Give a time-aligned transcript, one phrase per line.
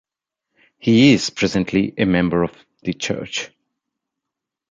[0.79, 2.51] He is presently a member of
[2.81, 3.51] The Church.